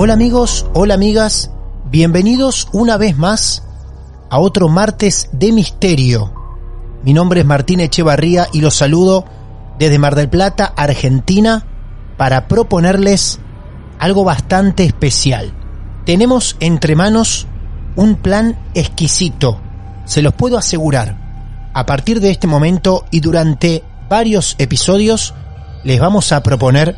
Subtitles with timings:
[0.00, 1.50] Hola amigos, hola amigas,
[1.90, 3.64] bienvenidos una vez más
[4.30, 6.32] a otro martes de misterio.
[7.02, 9.24] Mi nombre es Martín Echevarría y los saludo
[9.76, 11.66] desde Mar del Plata, Argentina,
[12.16, 13.40] para proponerles
[13.98, 15.52] algo bastante especial.
[16.06, 17.48] Tenemos entre manos
[17.96, 19.58] un plan exquisito,
[20.04, 21.70] se los puedo asegurar.
[21.74, 25.34] A partir de este momento y durante varios episodios
[25.82, 26.94] les vamos a proponer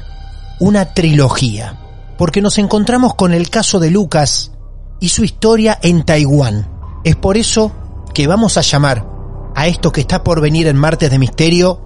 [0.58, 1.78] una trilogía
[2.20, 4.52] porque nos encontramos con el caso de Lucas
[5.00, 6.68] y su historia en Taiwán.
[7.02, 7.72] Es por eso
[8.12, 9.08] que vamos a llamar
[9.56, 11.80] a esto que está por venir en Martes de Misterio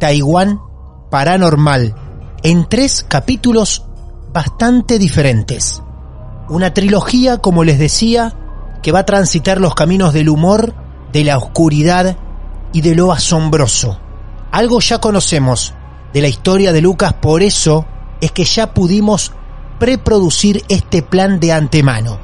[0.00, 0.58] Taiwán
[1.10, 1.94] Paranormal,
[2.42, 3.84] en tres capítulos
[4.32, 5.82] bastante diferentes.
[6.48, 8.34] Una trilogía, como les decía,
[8.82, 10.74] que va a transitar los caminos del humor,
[11.12, 12.16] de la oscuridad
[12.72, 14.00] y de lo asombroso.
[14.50, 15.74] Algo ya conocemos
[16.14, 17.84] de la historia de Lucas, por eso
[18.22, 19.32] es que ya pudimos
[19.78, 22.18] preproducir este plan de antemano.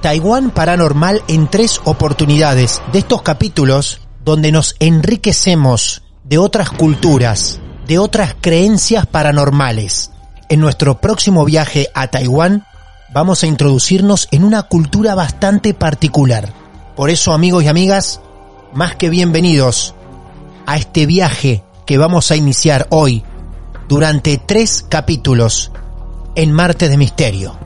[0.00, 7.98] Taiwán Paranormal en tres oportunidades de estos capítulos donde nos enriquecemos de otras culturas, de
[7.98, 10.10] otras creencias paranormales.
[10.48, 12.66] En nuestro próximo viaje a Taiwán
[13.12, 16.52] vamos a introducirnos en una cultura bastante particular.
[16.96, 18.20] Por eso amigos y amigas,
[18.74, 19.94] más que bienvenidos
[20.66, 23.24] a este viaje que vamos a iniciar hoy
[23.88, 25.72] durante tres capítulos
[26.34, 27.58] en Martes de Misterio.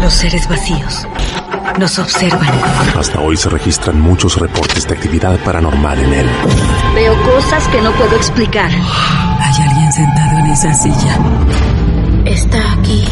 [0.00, 1.06] Los seres vacíos
[1.78, 2.48] nos observan.
[2.96, 6.26] Hasta hoy se registran muchos reportes de actividad paranormal en él.
[6.94, 8.70] Veo cosas que no puedo explicar.
[8.70, 11.18] Hay alguien sentado en esa silla.
[12.24, 13.04] Está aquí.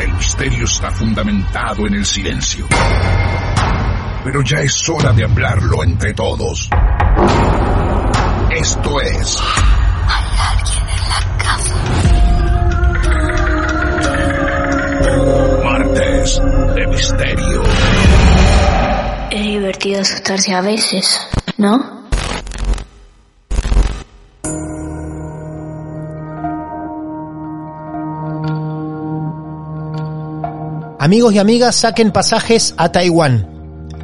[0.00, 2.66] El misterio está fundamentado en el silencio.
[4.24, 6.68] Pero ya es hora de hablarlo entre todos.
[8.50, 9.38] Esto es...
[10.08, 11.74] Hay alguien en la casa.
[15.64, 16.40] Martes
[16.74, 17.62] de Misterio.
[19.30, 21.20] Es divertido asustarse a veces,
[21.56, 21.98] ¿no?
[31.00, 33.57] Amigos y amigas, saquen pasajes a Taiwán.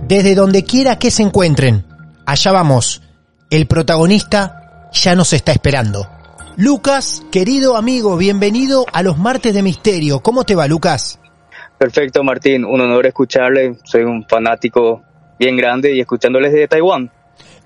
[0.06, 1.86] Desde donde quiera que se encuentren.
[2.26, 3.00] Allá vamos.
[3.48, 6.06] El protagonista ya nos está esperando.
[6.56, 10.20] Lucas, querido amigo, bienvenido a los martes de misterio.
[10.20, 11.18] ¿Cómo te va, Lucas?
[11.78, 12.66] Perfecto, Martín.
[12.66, 13.76] Un honor escucharle.
[13.84, 15.02] Soy un fanático
[15.38, 17.10] bien grande y escuchándoles de Taiwán.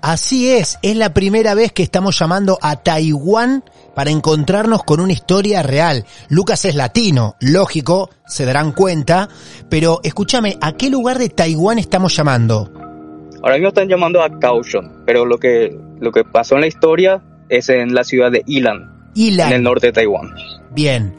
[0.01, 5.11] Así es, es la primera vez que estamos llamando a Taiwán para encontrarnos con una
[5.11, 6.05] historia real.
[6.29, 9.27] Lucas es latino, lógico, se darán cuenta,
[9.69, 12.71] pero escúchame, ¿a qué lugar de Taiwán estamos llamando?
[13.43, 17.21] Ahora mismo están llamando a Kaohsiung, pero lo que, lo que pasó en la historia
[17.49, 19.49] es en la ciudad de Ilan, Ilan.
[19.49, 20.33] en el norte de Taiwán.
[20.71, 21.13] Bien.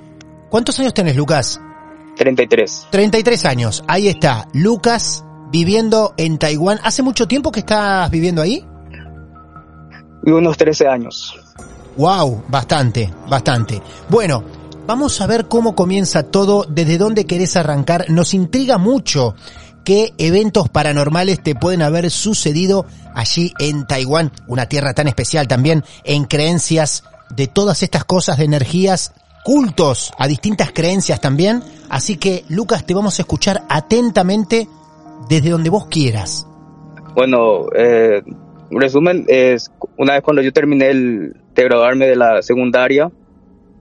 [0.49, 1.61] ¿Cuántos años tenés, Lucas?
[2.17, 2.89] 33.
[2.91, 3.85] 33 años.
[3.87, 6.78] Ahí está, Lucas viviendo en Taiwán.
[6.83, 8.65] ¿Hace mucho tiempo que estás viviendo ahí?
[10.25, 11.35] Y unos 13 años.
[11.97, 13.82] Wow, bastante, bastante.
[14.08, 14.44] Bueno,
[14.87, 18.06] vamos a ver cómo comienza todo, desde dónde querés arrancar.
[18.11, 19.35] Nos intriga mucho
[19.85, 25.85] qué eventos paranormales te pueden haber sucedido allí en Taiwán, una tierra tan especial también
[26.05, 29.12] en creencias de todas estas cosas de energías,
[29.44, 31.62] cultos a distintas creencias también.
[31.88, 34.69] Así que, Lucas, te vamos a escuchar atentamente
[35.28, 36.46] desde donde vos quieras.
[37.14, 38.22] Bueno, eh,
[38.70, 43.11] resumen, es una vez cuando yo terminé el, de graduarme de la secundaria,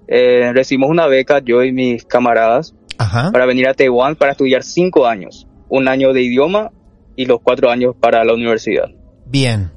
[0.07, 3.31] eh, recibimos una beca, yo y mis camaradas, Ajá.
[3.31, 6.71] para venir a Taiwán para estudiar cinco años, un año de idioma
[7.15, 8.89] y los cuatro años para la universidad.
[9.25, 9.71] Bien.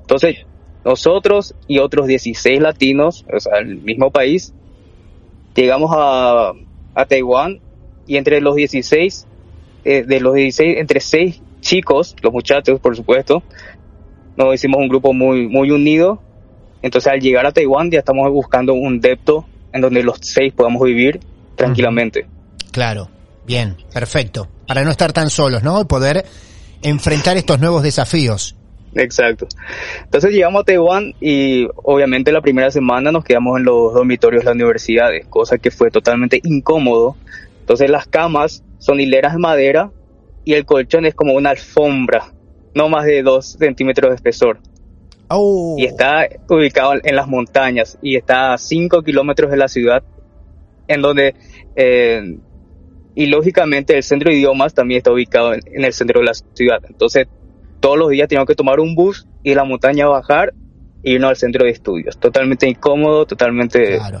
[0.00, 0.46] Entonces,
[0.84, 4.54] nosotros y otros 16 latinos, o sea, el mismo país,
[5.54, 6.52] llegamos a,
[6.94, 7.60] a Taiwán
[8.06, 9.26] y entre los 16,
[9.84, 13.42] eh, de los 16, entre 6 chicos, los muchachos, por supuesto,
[14.36, 16.20] nos hicimos un grupo muy, muy unido.
[16.82, 20.82] Entonces, al llegar a Taiwán, ya estamos buscando un depto en donde los seis podamos
[20.82, 21.20] vivir
[21.56, 22.26] tranquilamente.
[22.70, 23.08] Claro,
[23.46, 24.48] bien, perfecto.
[24.66, 25.80] Para no estar tan solos, ¿no?
[25.80, 26.24] Y poder
[26.82, 28.54] enfrentar estos nuevos desafíos.
[28.94, 29.48] Exacto.
[30.04, 34.46] Entonces llegamos a Taiwán y obviamente la primera semana nos quedamos en los dormitorios de
[34.46, 37.16] las universidades, cosa que fue totalmente incómodo.
[37.64, 39.90] Entonces las camas son hileras de madera
[40.44, 42.34] y el colchón es como una alfombra,
[42.74, 44.58] no más de dos centímetros de espesor.
[45.28, 45.74] Oh.
[45.78, 50.02] Y está ubicado en las montañas y está a cinco kilómetros de la ciudad,
[50.88, 51.34] en donde,
[51.74, 52.36] eh,
[53.14, 56.34] y lógicamente el centro de idiomas también está ubicado en, en el centro de la
[56.34, 56.82] ciudad.
[56.86, 57.28] Entonces,
[57.80, 60.52] todos los días teníamos que tomar un bus y la montaña bajar
[61.02, 62.18] e irnos al centro de estudios.
[62.18, 64.20] Totalmente incómodo, totalmente, Claro,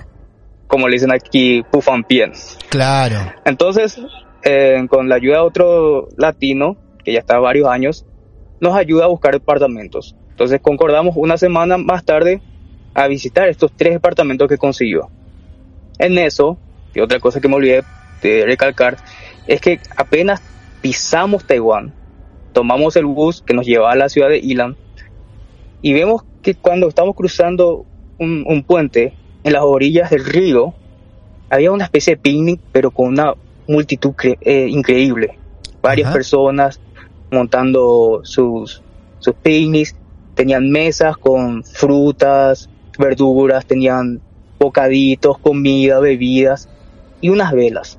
[0.66, 2.32] como le dicen aquí, pufampien.
[2.68, 3.32] claro.
[3.44, 4.00] Entonces,
[4.42, 8.04] eh, con la ayuda de otro latino, que ya está varios años,
[8.60, 10.16] nos ayuda a buscar departamentos.
[10.30, 12.40] Entonces concordamos una semana más tarde
[12.94, 15.08] a visitar estos tres departamentos que consiguió.
[15.98, 16.58] En eso,
[16.94, 17.84] y otra cosa que me olvidé
[18.22, 18.96] de recalcar,
[19.46, 20.42] es que apenas
[20.80, 21.94] pisamos Taiwán,
[22.52, 24.76] tomamos el bus que nos llevaba a la ciudad de Ilan
[25.82, 27.86] y vemos que cuando estamos cruzando
[28.18, 29.14] un, un puente
[29.44, 30.74] en las orillas del río,
[31.50, 33.34] había una especie de picnic, pero con una
[33.68, 35.38] multitud eh, increíble.
[35.82, 36.14] Varias Ajá.
[36.14, 36.80] personas
[37.30, 38.82] montando sus,
[39.18, 39.94] sus picnics,
[40.34, 42.68] tenían mesas con frutas,
[42.98, 44.20] verduras, tenían
[44.58, 46.68] bocaditos, comida, bebidas
[47.20, 47.98] y unas velas.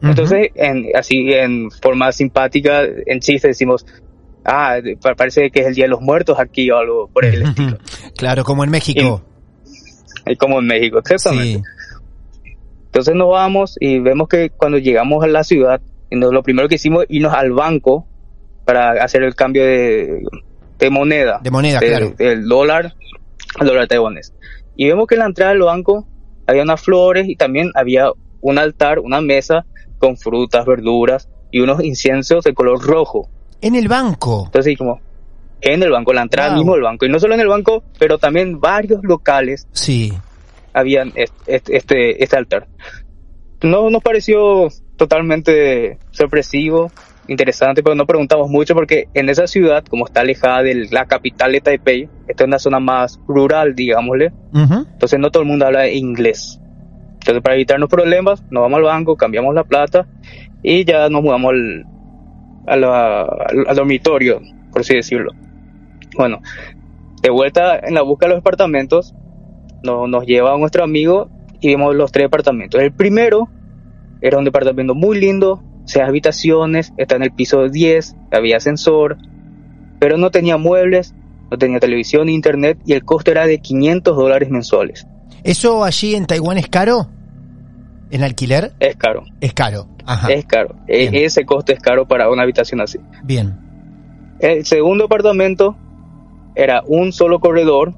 [0.00, 3.84] Entonces, en, así en forma simpática, en chiste decimos,
[4.44, 7.42] ah, pa- parece que es el Día de los Muertos aquí o algo por el
[7.48, 7.78] estilo.
[8.16, 9.22] Claro, como en México.
[9.24, 9.37] Y
[10.36, 11.62] como en México, exactamente.
[12.44, 12.52] Sí.
[12.86, 15.80] Entonces nos vamos y vemos que cuando llegamos a la ciudad,
[16.10, 18.06] lo primero que hicimos es irnos al banco
[18.64, 20.22] para hacer el cambio de,
[20.78, 21.38] de moneda.
[21.42, 22.14] De moneda, de- claro.
[22.16, 22.94] Del dólar
[23.58, 24.32] al dólar taiwanés.
[24.76, 26.06] Y vemos que en la entrada del banco
[26.46, 28.10] había unas flores y también había
[28.40, 29.64] un altar, una mesa
[29.98, 33.28] con frutas, verduras y unos inciensos de color rojo.
[33.60, 34.44] En el banco.
[34.46, 35.00] Entonces, como
[35.60, 36.58] en el banco, la entrada Wow.
[36.58, 37.06] mismo del banco.
[37.06, 40.12] Y no solo en el banco, pero también varios locales Sí.
[40.72, 42.66] habían est- est- este, este altar.
[43.62, 46.90] No nos pareció totalmente sorpresivo,
[47.26, 51.52] interesante, pero no preguntamos mucho porque en esa ciudad, como está alejada de la capital
[51.52, 54.86] de Taipei, esta es una zona más rural, digámosle, Ujú.
[54.92, 56.60] entonces no todo el mundo habla inglés.
[57.14, 60.06] Entonces para evitarnos problemas, nos vamos al banco, cambiamos la plata
[60.62, 61.84] y ya nos mudamos al,
[62.66, 62.84] al,
[63.66, 64.40] al dormitorio,
[64.72, 65.32] por así decirlo.
[66.18, 66.40] Bueno,
[67.22, 69.14] de vuelta en la búsqueda de los departamentos,
[69.82, 71.30] no- nos lleva a nuestro amigo
[71.60, 72.80] y vimos los tres departamentos.
[72.82, 73.48] El primero
[74.20, 79.16] era un departamento muy lindo, seis habitaciones, está en el piso 10, había ascensor,
[80.00, 81.14] pero no tenía muebles,
[81.50, 85.06] no tenía televisión internet y el costo era de 500 dólares mensuales.
[85.44, 87.08] ¿Eso allí en Taiwán es caro?
[88.10, 88.72] ¿En alquiler?
[88.80, 89.86] Es caro, Es caro.
[90.04, 90.28] Ajá.
[90.32, 90.74] es caro.
[90.88, 91.14] E- Bien.
[91.24, 92.98] ese costo es caro para una habitación así.
[93.22, 93.56] Bien.
[94.40, 95.76] El segundo apartamento
[96.58, 97.94] era un solo corredor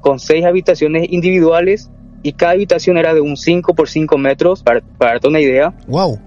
[0.00, 1.90] con seis habitaciones individuales
[2.22, 5.72] y cada habitación era de un 5 por 5 metros, para, para darte una idea.
[5.88, 6.18] Wow.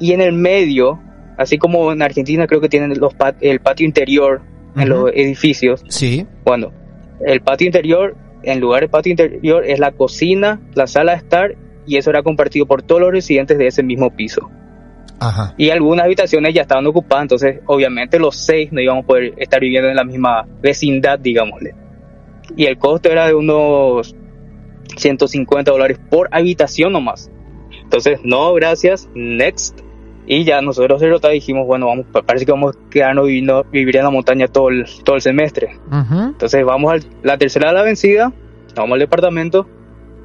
[0.00, 0.98] Y en el medio,
[1.36, 4.42] así como en Argentina creo que tienen los pat- el patio interior
[4.76, 6.26] en los edificios, Sí.
[6.44, 6.70] bueno,
[7.24, 11.54] el patio interior, en lugar de patio interior, es la cocina, la sala de estar
[11.86, 14.50] y eso era compartido por todos los residentes de ese mismo piso.
[15.18, 15.54] Ajá.
[15.56, 19.60] Y algunas habitaciones ya estaban ocupadas, entonces obviamente los seis no íbamos a poder estar
[19.60, 21.74] viviendo en la misma vecindad, digámosle.
[22.56, 24.14] Y el costo era de unos
[24.96, 27.30] 150 dólares por habitación nomás.
[27.82, 29.80] Entonces, no, gracias, next.
[30.28, 33.64] Y ya nosotros de Rota dijimos, bueno, vamos, pa- parece que vamos a quedarnos viviendo,
[33.70, 35.78] vivir en la montaña todo el, todo el semestre.
[35.88, 36.20] Ujú.
[36.30, 38.32] Entonces vamos a la tercera de la vencida,
[38.74, 39.68] vamos al departamento,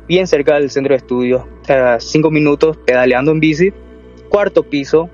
[0.07, 3.71] bien cerca del centro de estudio, a cinco minutos pedaleando en bici,
[4.31, 5.09] cuarto piso,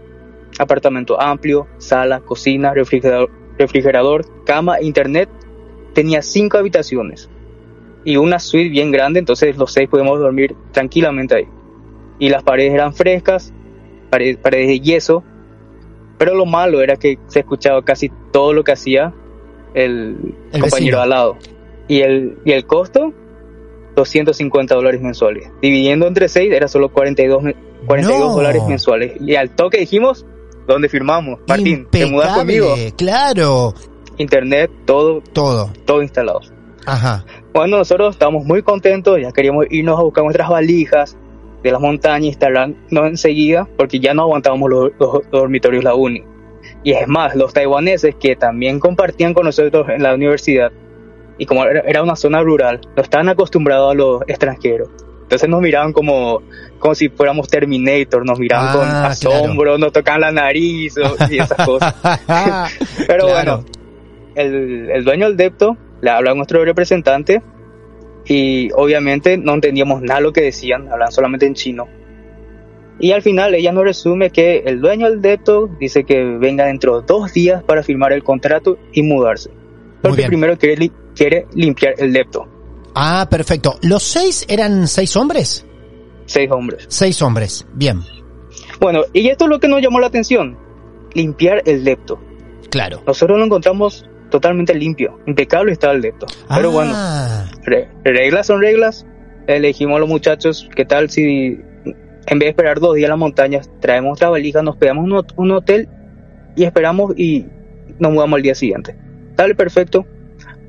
[0.59, 5.27] apartamento amplio, sala, cocina, refrigerador, refrigerador, cama, internet,
[5.93, 7.29] tenía cinco habitaciones
[8.05, 11.47] y una suite bien grande, entonces los seis podemos dormir tranquilamente ahí.
[12.19, 13.51] Y las paredes eran frescas,
[14.09, 15.24] paredes, paredes de yeso,
[16.17, 19.13] pero lo malo era que se escuchaba casi todo lo que hacía
[19.74, 20.15] el,
[20.53, 21.01] El compañero vecino.
[21.01, 21.38] al lado.
[21.88, 23.13] Y el, y el costo,
[23.95, 25.51] 250 dólares mensuales.
[25.62, 27.55] Dividiendo entre 6 era solo 42, me-
[27.88, 28.36] 42 No.
[28.36, 29.13] dólares mensuales.
[29.22, 30.25] Y al toque dijimos,
[30.67, 31.39] ¿dónde firmamos?
[31.48, 32.94] Martín, ¿te mudas Impecable, conmigo?
[32.98, 33.74] Claro.
[34.17, 35.70] internet, todo, Todo.
[35.86, 36.41] todo instalado.
[36.86, 37.25] Ajá.
[37.53, 41.17] Bueno, nosotros estábamos muy contentos, ya queríamos irnos a buscar nuestras valijas
[41.63, 46.24] de las montañas, instalarnos enseguida, porque ya no aguantábamos los, los- los dormitorios la uni.
[46.84, 50.72] Y es más, los taiwaneses que también compartían con nosotros en la universidad,
[51.38, 54.89] y como era era una zona rural, no estaban acostumbrados a los extranjeros.
[55.27, 56.41] Entonces nos miraban como,
[56.79, 59.07] como si fuéramos Terminator, nos miraban Ah, con claro.
[59.07, 60.96] asombro, nos tocaban la nariz
[61.29, 61.93] y esas cosas.
[63.07, 63.63] Pero Claro.
[63.63, 63.65] bueno,
[64.36, 67.41] el, el dueño del depto le habla a nuestro representante
[68.25, 71.88] y obviamente no entendíamos nada lo que decían, hablan solamente en chino.
[73.00, 77.01] Y al final ella nos resume que el dueño del depto dice que venga dentro
[77.01, 79.51] de dos días para firmar el contrato y mudarse.
[80.01, 82.48] Porque primero quiere limpiar el depto.
[82.99, 83.77] Ah, perfecto.
[83.83, 85.65] ¿Los seis eran seis hombres?
[86.25, 86.85] Seis hombres.
[86.89, 87.65] Seis hombres.
[87.73, 88.01] Bien.
[88.79, 90.57] Bueno, y esto es lo que nos llamó la atención.
[91.13, 92.19] Limpiar el depto.
[92.69, 93.01] Claro.
[93.05, 95.19] Nosotros lo encontramos totalmente limpio.
[95.25, 96.25] Impecable estaba el depto.
[96.49, 99.05] Pero bueno, Ah, Re- reglas son reglas.
[99.47, 101.23] Elegimos a los muchachos, ¿qué tal si
[102.29, 105.25] en vez de esperar dos días en las montañas, traemos nuestra valija, nos pegamos un,
[105.37, 105.87] un hotel
[106.57, 107.45] y esperamos y
[107.99, 108.97] nos mudamos al día siguiente?
[109.35, 110.05] Dale, perfecto.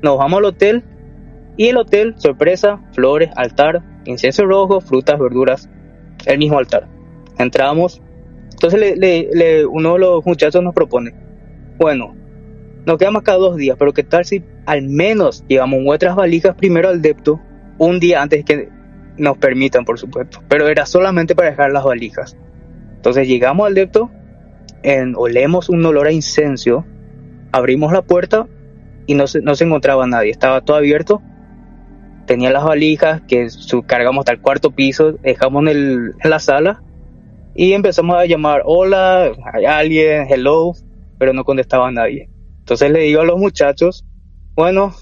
[0.01, 0.83] Nos vamos al hotel
[1.59, 5.69] y el hotel, sorpresa, flores, altar, incienso rojo, frutas, verduras,
[6.25, 6.87] el mismo altar.
[7.37, 8.01] Entramos.
[8.53, 11.13] Entonces le- uno de los muchachos nos propone,
[11.77, 12.15] bueno,
[12.85, 16.87] nos quedamos cada dos días, pero ¿qué tal si al menos llevamos nuestras valijas primero
[16.87, 17.41] al depto
[17.77, 18.69] un día antes que
[19.17, 20.41] nos permitan, por supuesto?
[20.47, 22.37] Pero era solamente para dejar las valijas.
[22.95, 24.09] Entonces llegamos al depto,
[25.17, 26.85] olemos un olor a incenso,
[27.51, 28.47] abrimos la puerta
[29.07, 31.21] y no se, no se encontraba nadie, estaba todo abierto.
[32.29, 36.79] Tenía las valijas que su- cargamos hasta el cuarto piso, dejamos en, la sala
[37.55, 40.73] y empezamos a llamar, hola, hay alguien, hello,
[41.17, 42.29] pero no contestaba nadie.
[42.59, 44.05] Entonces le digo a los muchachos,
[44.53, 44.93] bueno,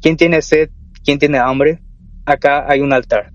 [0.00, 0.70] ¿quién tiene sed?
[1.04, 1.80] ¿Quién tiene hambre?
[2.24, 3.32] Acá hay un altar.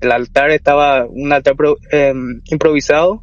[0.00, 1.56] El altar estaba un altar
[1.90, 3.22] em, improvisado.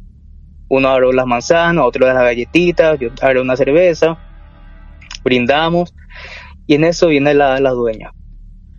[0.68, 4.16] Uno abrió las manzanas, otro las galletitas, yo abrió una cerveza.
[5.24, 5.92] Brindamos.
[6.68, 8.12] Y en eso viene la, la dueña,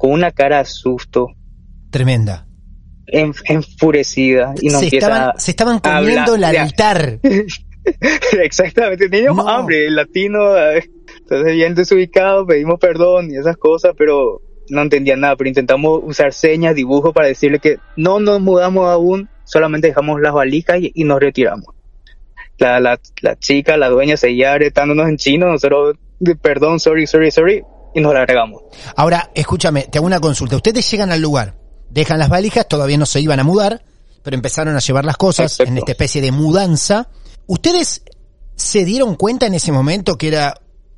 [0.03, 1.27] con una cara de susto,
[1.89, 2.45] tremenda.
[3.07, 7.19] en- enfurecida, y nos Se empieza estaban, a- se estaban comiendo el altar.
[8.41, 9.49] Exactamente, teníamos No.
[9.51, 10.89] hambre, el latino, eh,
[11.21, 16.33] entonces bien desubicado, pedimos perdón y esas cosas, pero no entendía nada, pero intentamos usar
[16.33, 21.05] señas, dibujos para decirle que no nos mudamos aún, solamente dejamos las valijas y, y
[21.05, 21.67] nos retiramos.
[22.57, 25.95] La, la, la chica, la dueña seguía retándonos en chino, nosotros,
[26.41, 27.63] perdón, sorry, sorry, sorry,
[27.93, 28.61] y nos largamos.
[28.95, 30.55] Ahora, escúchame, te hago una consulta.
[30.55, 31.55] Ustedes llegan al lugar,
[31.89, 33.83] dejan las valijas, todavía no se iban a mudar,
[34.23, 37.09] pero empezaron a llevar las cosas en esta especie de mudanza.
[37.47, 38.03] ¿Ustedes
[38.55, 40.55] se dieron cuenta en ese momento que era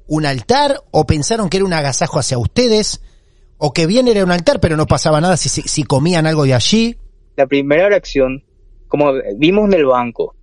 [0.07, 3.01] un altar o pensaron que era un agasajo hacia ustedes?
[3.57, 6.43] ¿O que bien era un altar pero no pasaba nada si, si, si comían algo
[6.43, 6.97] de allí?
[7.37, 8.43] la primera reacción,
[8.87, 10.35] como vimos en el banco,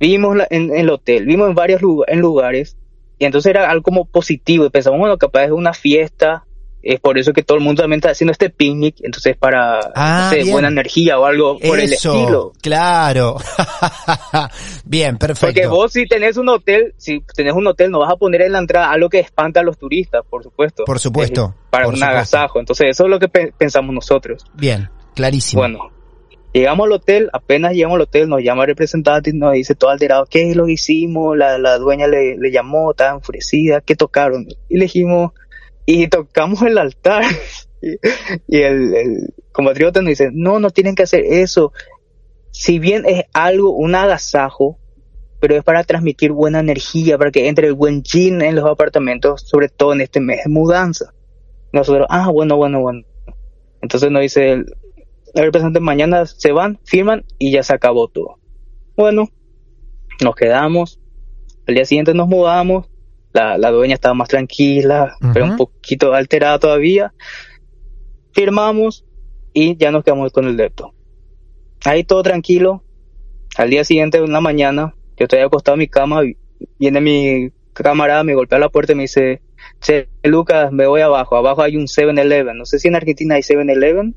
[0.00, 2.76] vimos la- en, en el hotel, vimos en varios lugar- en lugares,
[3.18, 6.44] y entonces era algo como positivo, y pensamos, bueno, capaz es una fiesta,
[6.82, 10.24] es por eso que todo el mundo también está haciendo este picnic, entonces para Ah,
[10.26, 10.52] no sé, bien.
[10.52, 12.52] buena energía o algo por el estilo.
[12.60, 13.36] claro.
[14.84, 15.46] bien, perfecto.
[15.46, 18.52] Porque vos si tenés un hotel, si tenés un hotel no vas a poner en
[18.52, 20.84] la entrada algo que espanta a los turistas, por supuesto.
[20.84, 22.16] Por supuesto, para por un supuesto.
[22.18, 22.60] agasajo.
[22.60, 24.44] Entonces eso es lo que pe- pensamos nosotros.
[24.54, 25.62] Bien, clarísimo.
[25.62, 25.90] Bueno,
[26.54, 29.90] llegamos al hotel, apenas llegamos al hotel, nos llama el representante y nos dice todo
[29.90, 31.36] alterado, ¿qué es lo que hicimos?
[31.36, 34.46] La, la dueña le, le llamó, estaba enfurecida, ¿qué tocaron?
[34.68, 35.32] Y le dijimos,
[35.84, 37.24] y tocamos el altar.
[38.48, 41.72] y el, el compatriota nos dice, no, no tienen que hacer eso.
[42.52, 44.78] Si bien es algo, un agasajo,
[45.40, 49.42] pero es para transmitir buena energía, para que entre el buen yin en los apartamentos,
[49.42, 51.12] sobre todo en este mes de mudanza.
[51.72, 53.02] Nosotros, ah, bueno, bueno, bueno.
[53.82, 54.66] Entonces nos dice el,
[55.34, 58.38] el representante, mañana se van, firman y ya se acabó todo.
[58.96, 59.28] Bueno,
[60.22, 61.00] nos quedamos.
[61.66, 62.86] Al día siguiente nos mudamos.
[63.32, 67.12] La, la dueña estaba más tranquila, pero un poquito alterada todavía.
[68.32, 69.04] Firmamos
[69.52, 70.94] y ya nos quedamos con el depto.
[71.84, 72.84] Ahí todo tranquilo.
[73.56, 76.22] Al día siguiente, en la mañana, yo estoy acostado en mi cama,
[76.78, 79.42] viene mi camarada, me golpea la puerta y me dice,
[79.80, 82.56] che, Lucas, me voy abajo, abajo hay un 7-Eleven.
[82.56, 84.16] No sé si en Argentina hay 7-Eleven.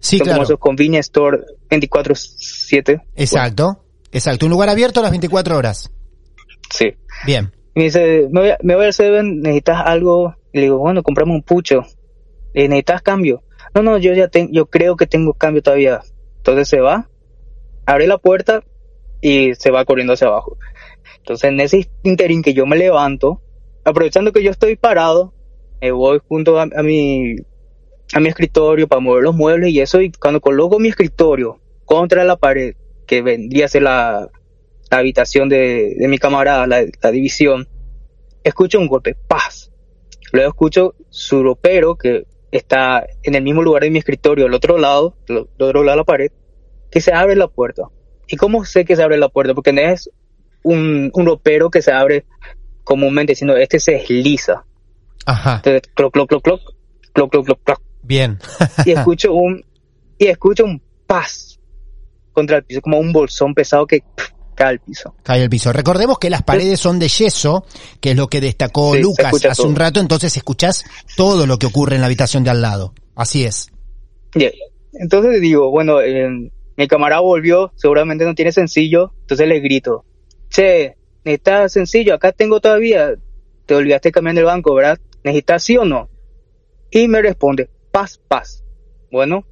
[0.00, 0.42] Sí, Son como claro.
[0.44, 1.38] esos convenience store
[1.70, 3.02] 24-7.
[3.16, 3.84] Exacto.
[4.12, 4.46] Exacto.
[4.46, 5.90] Un lugar abierto a las 24 horas.
[6.70, 6.94] Sí.
[7.26, 7.52] Bien.
[7.74, 10.34] Y me dice, me voy, a- me voy al Seven, necesitas algo.
[10.52, 11.82] Y le digo, bueno, compramos un pucho.
[12.54, 13.42] ¿Y necesitas cambio?
[13.74, 16.00] No, no, yo ya tengo, yo creo que tengo cambio todavía.
[16.38, 17.08] Entonces se va,
[17.86, 18.62] abre la puerta
[19.20, 20.56] y se va corriendo hacia abajo.
[21.18, 23.42] Entonces en ese interín que yo me levanto,
[23.84, 25.34] aprovechando que yo estoy parado,
[25.80, 27.36] me voy junto a, a mi
[28.14, 32.24] a mi escritorio para mover los muebles y eso y cuando coloco mi escritorio contra
[32.24, 32.74] la pared
[33.06, 34.28] que vendría a ser la,
[34.90, 37.68] la habitación de, de mi camarada, la, la división,
[38.44, 39.70] escucho un golpe, paz.
[40.32, 44.78] Luego escucho su ropero que está en el mismo lugar de mi escritorio, al otro
[44.78, 46.30] lado, del otro lado de la pared,
[46.90, 47.84] que se abre la puerta.
[48.26, 49.54] ¿Y cómo sé que se abre la puerta?
[49.54, 50.10] Porque no es
[50.62, 52.26] un, un ropero que se abre
[52.84, 54.64] comúnmente, sino este se desliza.
[55.24, 55.56] Ajá.
[55.56, 56.60] Entonces, cloc, cloc, cloc, cloc,
[57.12, 57.80] cloc, cloc, cloc, cloc.
[58.02, 58.38] Bien.
[58.84, 59.64] y escucho un,
[60.18, 61.58] y escucho un paz
[62.32, 65.14] contra el piso, como un bolsón pesado que pff, cae al piso.
[65.22, 65.72] Cae al piso.
[65.72, 67.64] Recordemos que las paredes son de yeso,
[68.00, 69.68] que es lo que destacó Sí, Lucas hace todo.
[69.68, 70.84] un rato, entonces escuchás
[71.16, 72.94] todo lo que ocurre en la habitación de al lado.
[73.14, 73.70] Así es.
[74.34, 74.50] Ya.
[74.92, 80.04] Entonces digo, bueno, eh, mi camarada volvió, seguramente no tiene sencillo, entonces le grito,
[80.48, 83.14] che, necesitas sencillo, acá tengo todavía,
[83.66, 84.98] te olvidaste de cambiar el banco, ¿verdad?
[85.24, 86.08] ¿Necesitas sí o no?
[86.90, 88.64] Y me responde, paz, paz.
[89.10, 89.44] Bueno,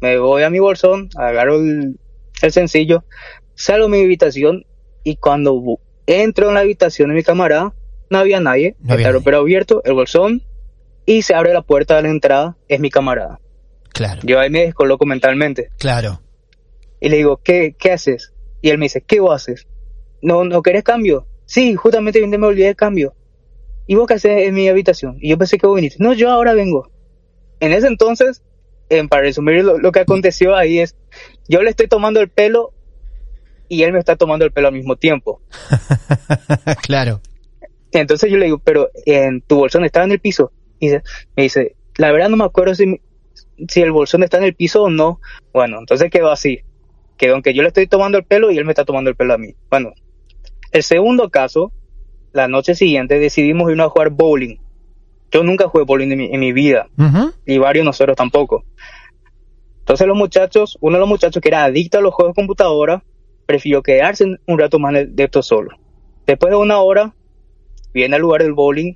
[0.00, 1.98] me voy a mi bolsón, agarro el,
[2.42, 3.04] el sencillo,
[3.54, 4.64] salgo a mi habitación
[5.04, 5.62] y cuando
[6.06, 7.72] entro en la habitación de mi camarada,
[8.10, 9.36] no había nadie, No había el nadie.
[9.36, 10.42] abierto, el bolsón,
[11.06, 13.38] y se abre la puerta de la entrada, es mi camarada.
[13.92, 15.68] Claro, Yo ahí me descoloco mentalmente.
[15.78, 16.20] claro.
[17.00, 18.32] Y le digo, ¿qué, qué haces?
[18.62, 19.66] Y él me dice, ¿qué vos haces?
[20.22, 21.26] ¿No, ¿No querés cambio?
[21.44, 23.14] Sí, justamente me olvidé del cambio.
[23.86, 25.18] ¿Y vos qué haces en mi habitación?
[25.20, 26.02] Y yo pensé que vos viniste.
[26.02, 26.90] No, yo ahora vengo.
[27.64, 28.42] En ese entonces,
[28.90, 30.96] em, para resumir lo, lo que aconteció ahí es,
[31.48, 32.74] yo le estoy tomando el pelo
[33.70, 35.40] y él me está tomando el pelo al mismo tiempo.
[36.82, 37.22] claro.
[37.90, 40.52] Entonces yo le digo, pero en tu bolsón estaba en el piso.
[40.78, 43.00] Y me dice, la verdad no me acuerdo si,
[43.66, 45.18] si el bolsón está en el piso o no.
[45.54, 46.60] Bueno, entonces quedó así.
[47.16, 49.32] Quedó aunque yo le estoy tomando el pelo y él me está tomando el pelo
[49.32, 49.54] a mí.
[49.70, 49.94] Bueno,
[50.70, 51.72] el segundo caso,
[52.34, 54.58] la noche siguiente decidimos irnos a jugar bowling.
[55.34, 56.86] Yo nunca jugué bowling en mi, en mi vida,
[57.44, 58.64] y varios nosotros tampoco.
[59.80, 63.02] Entonces los muchachos, uno de los muchachos que era adicto a los juegos de computadora,
[63.44, 65.76] prefirió quedarse un rato más de, de esto solo.
[66.24, 67.16] Después de una hora,
[67.92, 68.94] viene al lugar del bowling,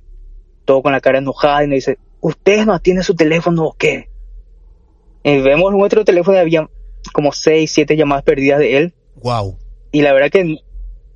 [0.63, 4.07] todo con la cara enojada y nos dice, ¿ustedes no tienen su teléfono o qué?
[5.23, 6.69] Y vemos nuestro teléfono y había
[7.11, 8.93] como seis, siete llamadas perdidas de él.
[9.21, 9.57] Wow.
[9.91, 10.57] Y la verdad que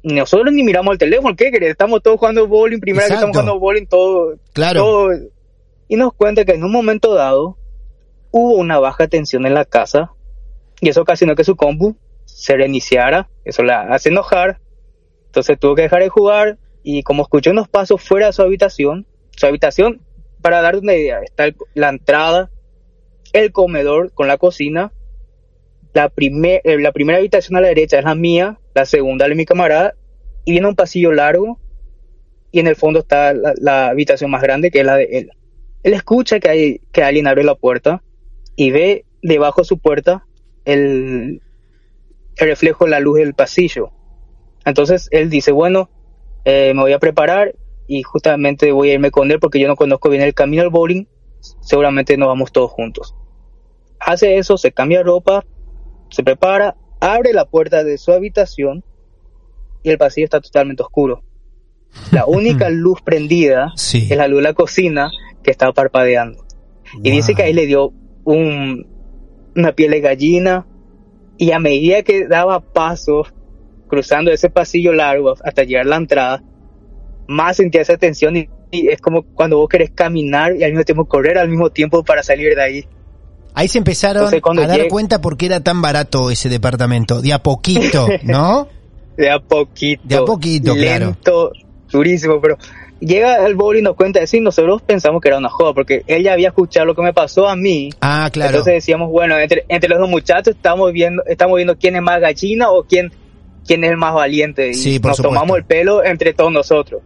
[0.03, 1.71] nosotros ni miramos el teléfono, ¿qué querés?
[1.71, 3.51] Estamos todos jugando bowling, primera vez que estamos Exacto.
[3.51, 4.79] jugando bowling, todo, Claro.
[4.81, 5.09] todo.
[5.87, 7.57] Y nos cuenta que en un momento dado
[8.31, 10.11] hubo una baja tensión en la casa
[10.81, 14.59] y eso ocasionó que su compu se reiniciara, eso la hace enojar,
[15.27, 19.05] entonces tuvo que dejar de jugar y como escuchó unos pasos fuera de su habitación,
[19.37, 20.01] su habitación,
[20.41, 22.49] para dar una idea, está el- la entrada,
[23.31, 24.91] el comedor con la cocina,
[25.93, 29.29] la, primer, eh, la primera habitación a la derecha es la mía, la segunda la
[29.29, 29.93] de mi camarada,
[30.45, 31.59] y viene un pasillo largo,
[32.51, 35.31] y en el fondo está la, la habitación más grande, que es la de él.
[35.83, 38.03] Él escucha que, hay, que alguien abre la puerta,
[38.55, 40.25] y ve debajo de su puerta
[40.65, 41.41] el,
[42.37, 43.91] el reflejo de la luz del pasillo.
[44.65, 45.89] Entonces él dice, bueno,
[46.45, 47.55] eh, me voy a preparar,
[47.87, 50.69] y justamente voy a irme con él porque yo no conozco bien el camino al
[50.69, 51.05] bowling,
[51.61, 53.15] seguramente nos vamos todos juntos.
[53.99, 55.45] Hace eso, se cambia ropa,
[56.13, 58.83] se prepara, abre la puerta de su habitación
[59.81, 61.23] y el pasillo está totalmente oscuro.
[62.11, 64.07] La única luz prendida Sí.
[64.09, 65.11] es la luz de la cocina
[65.43, 66.45] que estaba parpadeando.
[67.01, 67.91] Y dice que ahí le dio
[68.23, 68.87] un,
[69.55, 70.67] una piel de gallina
[71.37, 73.33] y a medida que daba pasos
[73.87, 76.43] cruzando ese pasillo largo hasta llegar a la entrada,
[77.27, 80.83] más sentía esa tensión y, y es como cuando vos querés caminar y al mismo
[80.85, 82.85] tiempo correr al mismo tiempo para salir de ahí.
[83.55, 87.21] Ahí se empezaron Entonces, a dar cuenta por qué era tan barato ese departamento.
[87.21, 88.67] De a poquito, ¿no?
[89.15, 90.01] De a poquito.
[90.05, 91.05] De a poquito, claro.
[91.07, 91.51] lento,
[91.91, 92.57] durísimo, pero
[92.99, 96.23] llega el bowling y nos cuenta así, nosotros pensamos que era una joda, porque él
[96.23, 97.89] ya había escuchado lo que me pasó a mí.
[98.01, 98.51] Ah, claro.
[98.51, 102.19] Entonces decíamos, bueno, entre, entre los dos muchachos estamos viendo, estamos viendo quién es más
[102.19, 103.11] gallina o quién,
[103.65, 104.69] quién es el más valiente.
[104.69, 105.23] Y Sí, nos supuesto.
[105.23, 107.01] tomamos el pelo entre todos nosotros.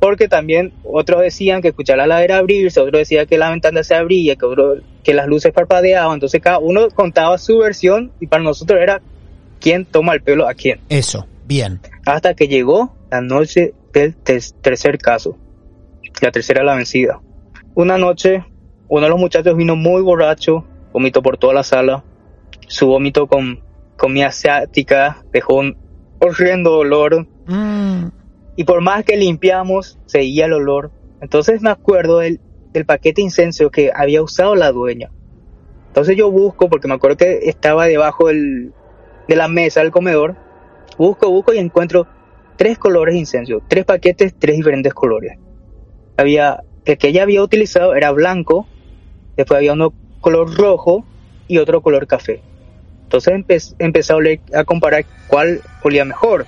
[0.00, 3.94] Porque también otros decían que escuchar la ladera abrirse, otros decían que la ventana se
[3.94, 6.14] abría, que, otro- que las luces parpadeaban.
[6.14, 9.00] Entonces cada uno contaba su versión y para nosotros era
[9.60, 10.80] quién toma el pelo a quién.
[10.88, 11.80] Eso, bien.
[12.06, 15.36] Hasta que llegó la noche del ter- tercer caso.
[16.20, 17.20] La tercera la vencida.
[17.74, 18.44] Una noche,
[18.88, 22.04] uno de los muchachos vino muy borracho, vomitó por toda la sala.
[22.66, 23.60] Su vómito con
[23.96, 25.76] comida asiática dejó un
[26.26, 27.26] horrendo olor.
[27.46, 28.08] Mm,
[28.56, 30.90] Y por más que limpiamos, seguía el olor.
[31.20, 32.40] Entonces me acuerdo del,
[32.72, 35.10] del paquete de incenso que había usado la dueña.
[35.88, 38.72] Entonces yo busco, porque me acuerdo que estaba debajo del,
[39.28, 40.36] de la mesa del comedor.
[40.98, 42.06] Busco, busco y encuentro
[42.56, 43.62] tres colores de incenso.
[43.68, 45.38] Tres paquetes, tres diferentes colores.
[46.16, 48.66] Había el que ella había utilizado era blanco,
[49.36, 51.04] después había uno color rojo
[51.48, 52.42] y otro color café.
[53.04, 54.12] Entonces empe- empecé
[54.54, 56.46] a, comparar cuál olía mejor.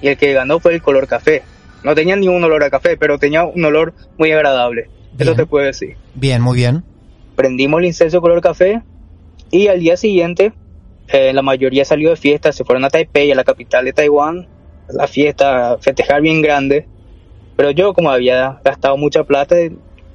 [0.00, 1.42] Y el que ganó fue el color café.
[1.82, 4.90] No tenía ni un olor a café, pero tenía un olor muy agradable.
[5.18, 5.96] Eso te puedo decir.
[6.14, 6.84] Bien, muy bien.
[7.34, 8.82] Prendimos el incenso color café
[9.50, 10.52] y al día siguiente
[11.08, 14.46] eh, la mayoría salió de fiesta, se fueron a Taipei, a la capital de Taiwán,
[14.88, 16.86] a la fiesta, a festejar bien grande.
[17.56, 19.56] Pero yo, como había gastado mucha plata,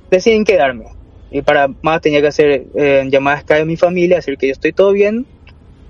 [0.09, 0.85] decidí quedarme.
[1.31, 4.71] Y para más tenía que hacer eh, llamadas a mi familia, decir que yo estoy
[4.71, 5.25] todo bien.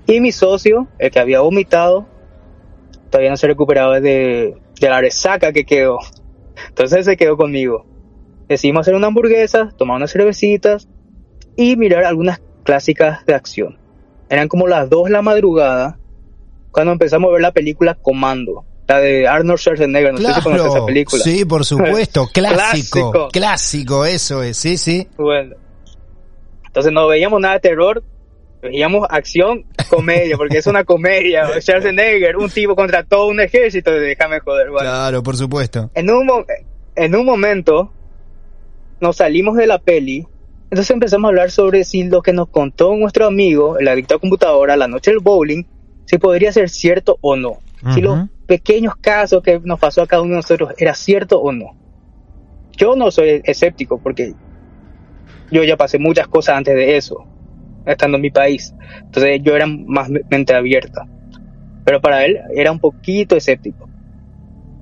[0.06, 2.06] Y mi socio, el que había vomitado,
[3.10, 5.98] todavía no se recuperaba de, de la resaca que quedó.
[6.68, 7.86] Entonces se quedó conmigo.
[8.48, 10.88] Decidimos hacer una hamburguesa, tomar unas cervecitas
[11.56, 13.78] y mirar algunas clásicas de acción.
[14.28, 15.98] Eran como las 2 de la madrugada
[16.70, 20.12] cuando empezamos a ver la película Comando, la de Arnold Schwarzenegger.
[20.12, 20.86] No sé si conoces esa Claro.
[20.86, 21.22] película.
[21.24, 22.28] Sí, por supuesto.
[22.32, 23.10] Clásico.
[23.12, 23.28] Clásico.
[23.32, 24.56] Clásico, eso es.
[24.58, 25.08] Sí, sí.
[25.16, 25.54] Bueno.
[26.66, 28.02] Entonces no veíamos nada de terror,
[28.64, 31.48] veíamos acción, comedia, porque es una comedia.
[31.60, 34.70] Schwarzenegger, un tipo contra todo un ejército, déjame joder.
[34.70, 34.88] Bueno.
[34.88, 35.90] Claro, por supuesto.
[35.94, 36.28] En un,
[36.96, 37.92] en un momento
[39.00, 40.26] nos salimos de la peli,
[40.70, 44.18] entonces empezamos a hablar sobre si lo que nos contó nuestro amigo, el adicto a
[44.18, 45.64] computadora, la noche del bowling,
[46.06, 47.58] si podría ser cierto o no.
[47.92, 51.52] Si los pequeños casos que nos pasó a cada uno de nosotros era cierto o
[51.52, 51.76] no.
[52.78, 54.32] Yo no soy escéptico porque
[55.50, 57.26] yo ya pasé muchas cosas antes de eso,
[57.86, 58.74] estando en mi país.
[59.02, 61.06] Entonces yo era más me- mente abierta.
[61.84, 63.88] Pero para él era un poquito escéptico.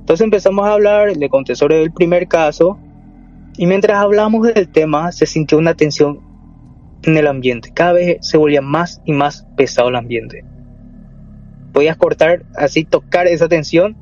[0.00, 2.78] Entonces empezamos a hablar, le conté sobre el primer caso
[3.56, 6.20] y mientras hablamos del tema se sintió una tensión
[7.02, 7.70] en el ambiente.
[7.72, 10.44] Cada vez se volvía más y más pesado el ambiente.
[11.72, 13.96] Podías cortar, así tocar esa tensión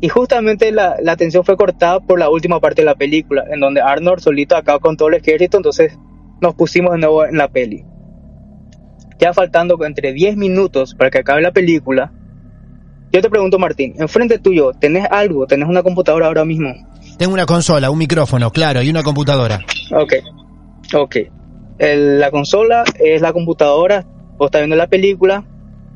[0.00, 3.60] y justamente la, la tensión fue cortada por la última parte de la película, en
[3.60, 5.98] donde Arnold solito acaba con todo el ejército, entonces
[6.40, 7.84] nos pusimos de nuevo en la peli.
[9.18, 12.12] Ya faltando entre 10 minutos para que acabe la película,
[13.12, 15.46] yo te pregunto, Martín, enfrente tuyo, ¿tenés algo?
[15.46, 16.72] ¿Tenés una computadora ahora mismo?
[17.18, 19.60] Tengo una consola, un micrófono, claro, y una computadora.
[19.92, 20.12] Ok,
[20.94, 21.16] ok.
[21.78, 24.04] El- la consola es la computadora,
[24.36, 25.44] vos estás viendo la película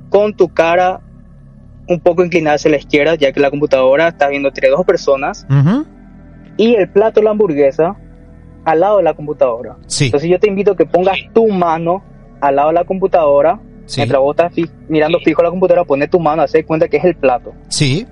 [0.09, 1.01] con tu cara
[1.89, 5.47] un poco inclinada hacia la izquierda, ya que la computadora está viendo entre dos personas,
[6.57, 7.97] y el plato de la hamburguesa
[8.65, 9.77] al lado de la computadora.
[9.89, 10.07] Sí.
[10.07, 12.03] Entonces yo te invito a que pongas tu mano
[12.41, 14.01] al lado de la computadora, Sí.
[14.01, 17.05] mientras vos estás fi- mirando fijo la computadora, pones tu mano, hacer cuenta que es
[17.05, 17.53] el plato.
[17.69, 18.07] Sí.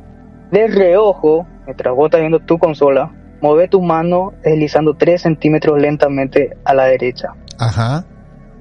[0.51, 6.57] De reojo, mientras vos estás viendo tu consola, mueve tu mano deslizando 3 centímetros lentamente
[6.65, 7.35] a la derecha.
[7.59, 8.05] Ajá.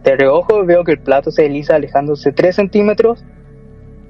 [0.04, 3.26] De reojo veo que el plato se desliza alejándose 3 centímetros,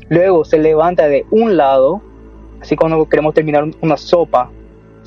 [0.10, 2.02] luego se levanta de un lado,
[2.62, 4.50] así cuando queremos terminar un- una sopa,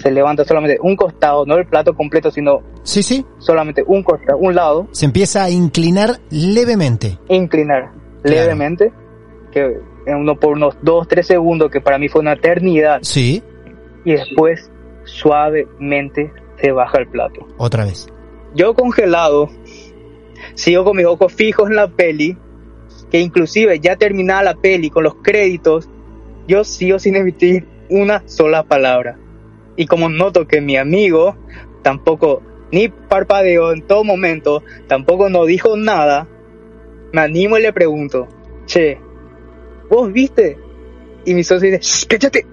[0.01, 3.25] se levanta solamente un costado, no el plato completo, sino Sí, sí.
[3.39, 7.19] solamente un costado, un lado, Se empieza a inclinar levemente.
[7.29, 7.91] inclinar
[8.23, 8.93] levemente,
[9.53, 13.43] que uno por unos 2-3 segundos, que para mí fue una eternidad, Sí.
[14.05, 14.71] y después
[15.05, 17.47] suavemente se baja el plato.
[17.59, 18.09] Otra vez.
[18.55, 19.49] Yo congelado,
[20.55, 22.37] sigo con mis ojos fijos en la peli,
[23.11, 25.89] que inclusive ya terminada la peli con los créditos,
[26.47, 29.19] yo sigo sin emitir una sola palabra.
[29.81, 31.35] Y como noto que mi amigo
[31.81, 36.29] tampoco ni parpadeó en todo momento, tampoco no dijo nada,
[37.15, 38.29] me animo y le pregunto,
[38.67, 39.01] che,
[39.89, 40.59] ¿vos viste?
[41.25, 42.45] Y mi socio dice, "Shh, cállate.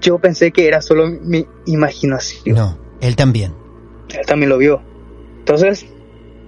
[0.00, 2.54] Yo pensé que era solo mi imaginación.
[2.54, 3.52] No, él también.
[4.16, 4.80] Él también lo vio.
[5.40, 5.88] Entonces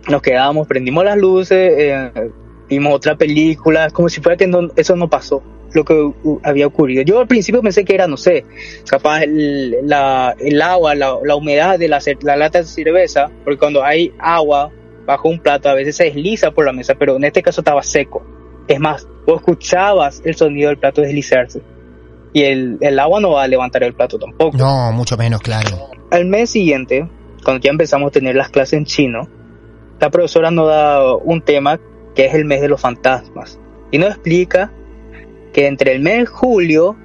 [0.09, 2.31] nos quedamos, prendimos las luces, eh,
[2.69, 6.11] vimos otra película, como si fuera que no- eso no pasó, lo que
[6.43, 7.03] había ocurrido.
[7.03, 8.45] Yo al principio pensé que era, no sé,
[8.89, 12.01] capaz el, la- el agua, la, la humedad de la
[12.37, 14.71] lata de cerveza, porque cuando hay agua
[15.07, 17.83] bajo un plato a veces se desliza por la mesa, pero en este caso estaba
[17.83, 18.23] seco.
[18.69, 21.63] Es más, vos escuchabas el sonido del plato deslizarse.
[22.35, 24.59] Y el, el agua no va a levantar el plato tampoco.
[24.59, 25.89] No, mucho menos, claro.
[26.11, 27.09] Al mes siguiente,
[27.43, 29.27] cuando ya empezamos a tener las clases en chino,
[29.99, 31.81] la profesora nos da un tema
[32.19, 33.61] que es el mes de los fantasmas.
[33.93, 34.73] Y nos explica
[35.53, 36.97] que entre el mes de julio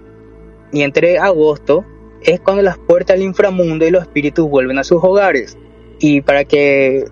[0.72, 1.86] y entre agosto
[2.24, 5.56] es cuando las puertas del inframundo y los espíritus vuelven a sus hogares.
[6.00, 7.06] Y para que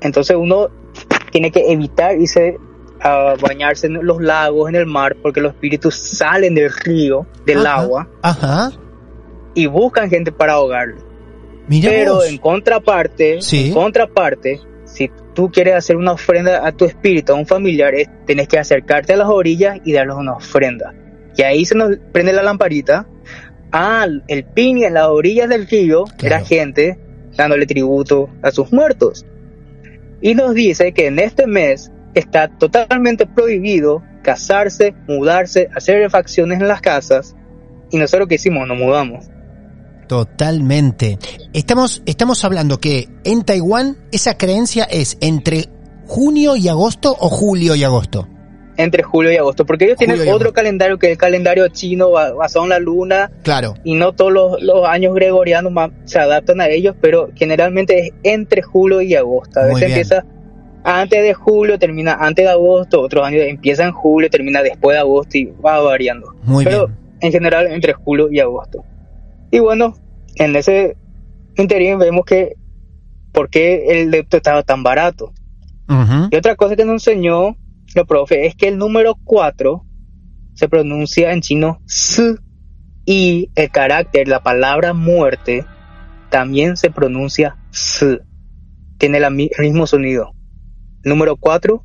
[0.00, 0.66] entonces uno
[1.30, 2.58] tiene que evitar irse
[3.00, 7.64] a bañarse en los lagos, en el mar, porque los espíritus salen del río, del
[7.64, 7.74] Ajá.
[7.82, 8.72] agua, Ajá.
[9.54, 10.96] y buscan gente para ahogarlo.
[11.68, 12.26] Mira Pero vos.
[12.28, 13.68] en contraparte, Sí.
[13.68, 14.60] en contraparte,
[14.98, 18.58] si tú quieres hacer una ofrenda a tu espíritu, a un familiar, es- tenés que
[18.58, 20.94] acercarte a las orillas y darles una ofrenda.
[21.36, 23.06] Y ahí se nos prende la lamparita.
[23.72, 26.44] Ah, el pin en las orillas del río era Claro.
[26.46, 26.98] gente
[27.36, 29.24] dándole tributo a sus muertos.
[30.20, 36.66] Y nos dice que en este mes está totalmente prohibido casarse, mudarse, hacer refacciones en
[36.68, 37.36] las casas.
[37.90, 39.30] Y nosotros qué hicimos, nos mudamos.
[40.08, 41.18] Totalmente.
[41.52, 45.66] Estamos, estamos hablando que en Taiwán esa creencia es entre
[46.06, 48.26] junio y agosto o julio y agosto.
[48.76, 52.10] Entre julio y agosto, porque ellos Julio tienen otro calendario que es el calendario chino
[52.12, 53.74] ba- basado en la luna Claro.
[53.82, 58.12] y no todos los, los años gregorianos ma- se adaptan a ellos, pero generalmente es
[58.22, 59.58] entre julio y agosto.
[59.60, 60.24] A veces empieza
[60.84, 65.00] antes de julio, termina antes de agosto, otros años empieza en julio, termina después de
[65.00, 66.32] agosto y va variando.
[66.44, 66.98] Muy pero bien.
[67.20, 68.84] en general entre julio y agosto.
[69.50, 69.94] Y bueno,
[70.36, 70.96] en ese
[71.56, 72.54] interín vemos que
[73.32, 75.32] por qué el lepto estaba tan barato.
[76.30, 77.56] Y otra cosa que nos enseñó
[77.94, 79.84] el profe es que el número 4
[80.54, 82.36] se pronuncia en chino S
[83.06, 85.64] y el carácter, la palabra muerte,
[86.30, 88.18] también se pronuncia S.
[88.98, 90.34] Tiene el mismo sonido.
[91.04, 91.82] Número 4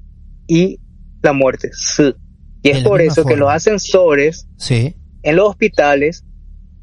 [0.47, 0.79] y
[1.21, 2.13] la muerte, S.
[2.61, 4.95] Y es por eso que los ascensores Sí.
[5.21, 6.25] en los hospitales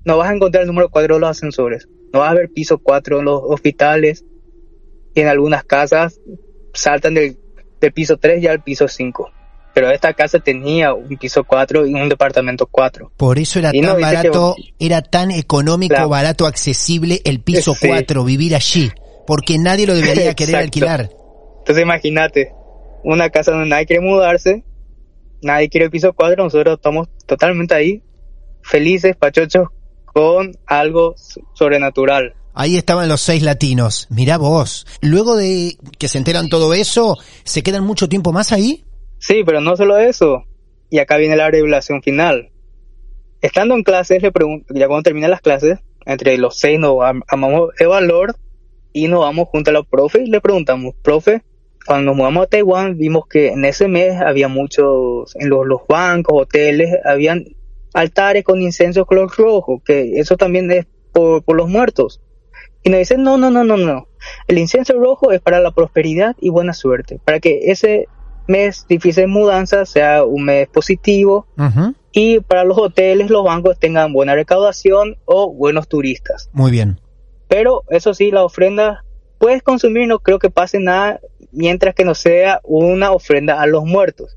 [0.05, 1.89] no vas a encontrar el número 4 de los ascensores.
[2.13, 4.25] No vas a ver piso 4 en los hospitales.
[5.15, 6.21] Y en algunas casas
[6.73, 7.37] saltan del,
[7.81, 9.31] del piso 3 ya al piso 5.
[9.75, 13.13] Pero esta casa tenía un piso 4 y un departamento 4.
[13.17, 16.09] Por eso era Y no, tan que- barato, era tan económico, Claro.
[16.09, 17.87] barato, accesible el piso Sí.
[17.89, 18.91] 4, vivir allí.
[19.27, 21.11] Porque nadie lo debería querer alquilar.
[21.61, 22.53] Entonces imagínate,
[23.05, 24.65] una casa donde nadie quiere mudarse,
[25.43, 28.03] nadie quiere el piso 4, nosotros estamos totalmente ahí,
[28.63, 29.69] felices, pachochos,
[30.13, 31.15] con algo
[31.55, 32.35] sobrenatural.
[32.53, 34.07] Ahí estaban los seis latinos.
[34.11, 34.87] Mirá vos.
[35.01, 38.85] Luego de que se enteran todo eso, ¿se quedan mucho tiempo más ahí?
[39.19, 40.45] Sí, pero no solo eso.
[40.91, 42.51] Y acá viene la revelación final.
[43.41, 44.31] Estando en clases, le
[44.71, 48.35] ya cuando terminan las clases, entre los seis nos am- amamos el valor
[48.93, 51.43] y nos vamos junto a la profe y le preguntamos, profe,
[51.87, 55.81] cuando nos mudamos a Taiwán vimos que en ese mes había muchos, en los, los
[55.89, 57.45] bancos, hoteles, habían
[57.93, 62.21] altares con incenso color rojo, que eso también es por, por los muertos.
[62.83, 64.07] Y nos dicen, no, no, no, no, no.
[64.47, 68.07] El incienso rojo es para la prosperidad y buena suerte, para que ese
[68.47, 71.47] mes difícil de mudanza sea un mes positivo
[72.13, 76.51] y para los hoteles, los bancos tengan buena recaudación o buenos turistas.
[76.53, 77.01] Muy bien.
[77.49, 79.05] Pero eso sí, la ofrenda
[79.39, 81.21] puedes consumir, no creo que pase nada
[81.53, 84.37] mientras que no sea una ofrenda a los muertos.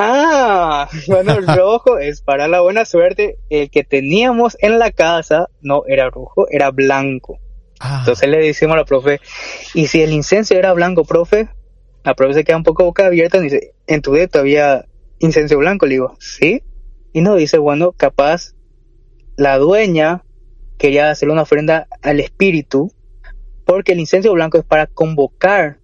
[0.00, 3.36] Ah, bueno, el rojo es para la buena suerte.
[3.50, 7.38] El que teníamos en la casa no era rojo, era blanco.
[7.80, 9.20] Ah, Entonces le decimos a la profe,
[9.74, 11.48] ¿y si el incenso era blanco, profe?
[12.04, 14.86] La profe se queda un poco boca abierta y dice, ¿en tu dedo había
[15.18, 15.86] incenso blanco?
[15.86, 16.62] Le digo, ¿sí?
[17.12, 18.54] Y nos dice, bueno, capaz
[19.36, 20.22] la dueña
[20.78, 22.92] quería hacer una ofrenda al espíritu,
[23.64, 25.80] porque el incenso blanco es para convocar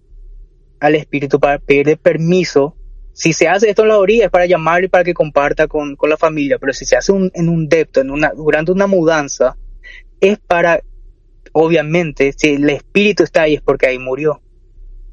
[0.79, 2.77] al espíritu, para pedirle permiso.
[3.17, 6.09] Si se hace esto en la orilla es para llamarle para que comparta con, con
[6.09, 9.55] la familia, pero si se hace un- en un depto, en una, durante una mudanza,
[10.19, 10.81] es para
[11.53, 14.41] obviamente, si el espíritu está ahí es porque ahí murió.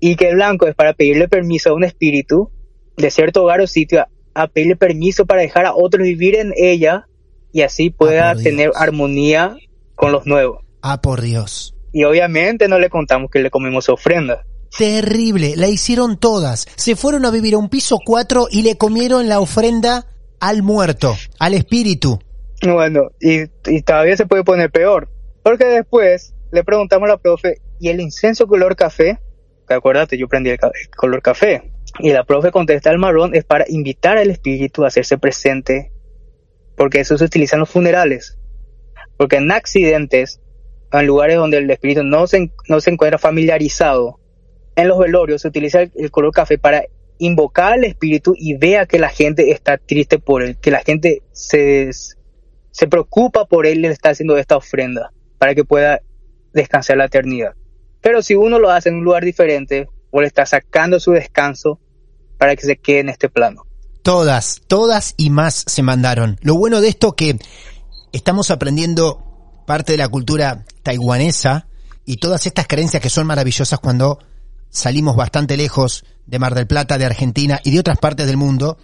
[0.00, 2.50] Y que el blanco es para pedirle permiso a un espíritu
[2.96, 6.52] de cierto hogar o sitio a, a pedirle permiso para dejar a otros vivir en
[6.56, 7.06] ella
[7.52, 9.54] y así pueda Ah, por tener armonía
[9.94, 10.64] con los nuevos.
[10.82, 11.76] ah, por Dios.
[11.92, 14.44] Y obviamente no le contamos que le comimos ofrenda.
[14.76, 16.66] Terrible, la hicieron todas.
[16.76, 20.06] Se fueron a vivir a un piso 4 y le comieron la ofrenda
[20.40, 22.18] al muerto, al espíritu.
[22.62, 23.46] Bueno, y,
[23.82, 25.08] todavía se puede poner peor.
[25.42, 29.18] Porque después le preguntamos a la profe, ¿y el incenso color café?
[29.68, 30.58] Acuérdate, yo prendí el,
[30.96, 31.70] color café.
[31.98, 35.92] Y la profe contesta, el marrón es para invitar al espíritu a hacerse presente.
[36.76, 38.38] Porque eso se utiliza en los funerales.
[39.18, 40.40] Porque en accidentes,
[40.92, 44.20] en lugares donde el espíritu no se, no se encuentra familiarizado,
[44.76, 46.84] en los velorios se utiliza el, el color café para
[47.18, 51.22] invocar al espíritu y vea que la gente está triste por él, que la gente
[51.32, 51.90] se,
[52.70, 56.00] se preocupa por él y le está haciendo esta ofrenda para que pueda
[56.52, 57.52] descansar la eternidad.
[58.00, 61.80] Pero si uno lo hace en un lugar diferente, o le está sacando su descanso
[62.38, 63.64] para que se quede en este plano.
[64.02, 66.38] Todas, todas y más se mandaron.
[66.42, 67.38] Lo bueno de esto que
[68.12, 71.68] estamos aprendiendo parte de la cultura taiwanesa
[72.04, 74.18] y todas estas creencias que son maravillosas cuando
[74.72, 78.78] salimos bastante lejos de Mar del Plata, de Argentina y de otras partes del mundo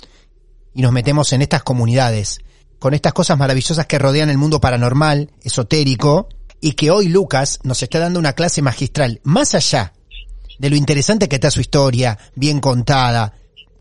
[0.75, 2.39] y nos metemos en estas comunidades,
[2.79, 6.29] con estas cosas maravillosas que rodean el mundo paranormal, esotérico,
[6.61, 9.95] y que hoy Lucas nos está dando una clase magistral, más allá
[10.59, 13.35] de lo interesante que está su historia, bien contada,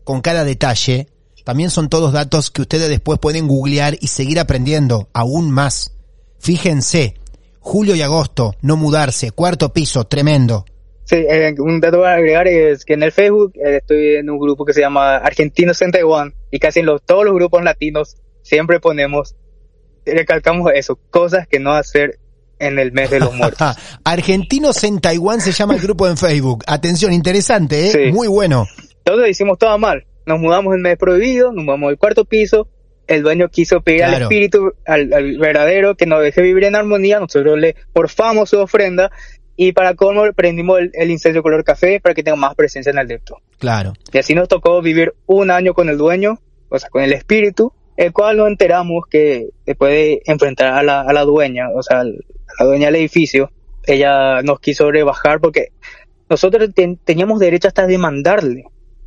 [0.04, 1.08] con cada detalle,
[1.44, 5.92] también son todos datos que ustedes después pueden googlear y seguir aprendiendo aún más.
[6.38, 7.14] Fíjense,
[7.58, 10.64] julio y agosto, no mudarse, cuarto piso, tremendo.
[11.08, 14.38] Sí, eh, un dato para agregar es que en el Facebook eh, estoy en un
[14.38, 18.16] grupo que se llama Argentinos en Taiwán y casi en los, todos los grupos latinos
[18.42, 19.34] siempre ponemos,
[20.04, 22.18] recalcamos eso, cosas que no hacer
[22.58, 23.76] en el mes de los muertos.
[24.04, 26.64] Argentinos en Taiwán se llama el grupo en Facebook.
[26.66, 27.90] Atención, interesante, ¿eh?
[27.90, 28.12] Sí.
[28.12, 28.66] Muy bueno.
[29.04, 30.04] Todos hicimos todo mal.
[30.26, 32.68] Nos mudamos en el mes prohibido, nos mudamos al cuarto piso.
[33.06, 34.24] El dueño quiso pedir al Claro.
[34.26, 37.18] espíritu, al, al verdadero, que nos deje vivir en armonía.
[37.18, 39.10] Nosotros le porfamos su ofrenda
[39.60, 42.98] y para cómo prendimos el, el incendio color café para que tenga más presencia en
[42.98, 43.38] el depto.
[43.58, 43.92] Claro.
[44.12, 47.72] Y así nos tocó vivir un año con el dueño, o sea, con el espíritu,
[47.96, 52.02] el cual nos enteramos que después de enfrentar a la, a la dueña, o sea,
[52.02, 53.50] a la dueña del edificio,
[53.84, 55.72] ella nos quiso rebajar porque
[56.30, 58.64] nosotros ten- teníamos derecho hasta a demandarle.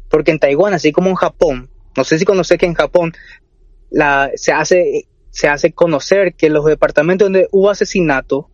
[0.09, 3.13] Porque en Taiwán, así como en Japón, no sé si conoces que en Japón
[3.89, 8.49] la, se hace se hace conocer que los departamentos donde hubo asesinato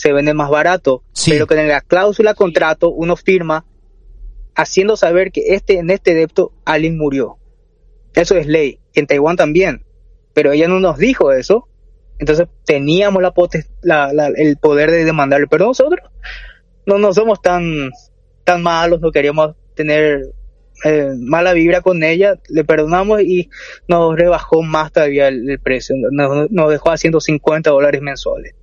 [0.00, 1.30] se venden más barato, Sí.
[1.32, 3.66] pero que en la cláusula contrato uno firma
[4.54, 7.36] haciendo saber que este en este depto alguien murió.
[8.14, 9.84] Eso es ley, en Taiwán también,
[10.32, 11.68] pero ella no nos dijo eso,
[12.18, 13.32] entonces teníamos la,
[13.82, 16.00] la- la- el poder de demandarle, pero nosotros
[16.86, 17.90] no, no somos tan,
[18.44, 20.32] tan malos, no queríamos tener
[20.84, 23.50] eh, mala vibra con ella, le perdonamos y
[23.86, 28.54] nos rebajó más todavía el, el precio, nos, nos dejó haciendo 50 dólares mensuales.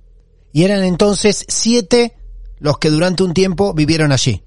[0.52, 2.14] Y eran entonces siete
[2.58, 4.42] los que durante un tiempo vivieron allí.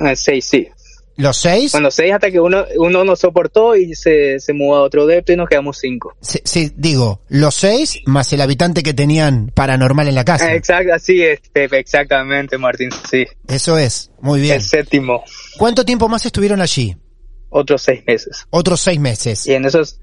[0.00, 0.68] Eh, seis, sí.
[1.16, 4.82] Los seis, Bueno, seis hasta que uno, uno nos soportó y se, se mudó a
[4.82, 6.14] otro depto y nos quedamos cinco.
[6.22, 10.54] se- digo, los seis más el habitante que tenían paranormal en la casa.
[10.54, 13.26] Exacto, así es, Pepe, exactamente, Martín, sí.
[13.46, 14.54] Eso es, muy bien.
[14.54, 15.22] El séptimo,
[15.58, 16.96] ¿Cuánto tiempo más estuvieron allí?
[17.50, 18.46] otros seis meses.
[18.48, 19.46] Otros seis meses.
[19.46, 19.98] Y en esos,